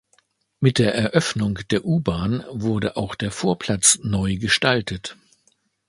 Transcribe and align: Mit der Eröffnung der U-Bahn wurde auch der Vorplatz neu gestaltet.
Mit 0.59 0.79
der 0.79 0.95
Eröffnung 0.95 1.59
der 1.69 1.85
U-Bahn 1.85 2.43
wurde 2.49 2.97
auch 2.97 3.13
der 3.13 3.29
Vorplatz 3.29 3.99
neu 4.01 4.37
gestaltet. 4.37 5.15